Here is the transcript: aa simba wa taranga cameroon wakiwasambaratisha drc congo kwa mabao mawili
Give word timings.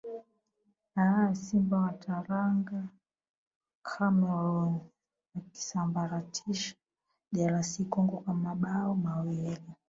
aa 1.03 1.29
simba 1.43 1.77
wa 1.85 1.91
taranga 2.03 2.79
cameroon 3.89 4.79
wakiwasambaratisha 5.35 6.75
drc 7.33 7.87
congo 7.89 8.17
kwa 8.17 8.33
mabao 8.33 8.95
mawili 8.95 9.73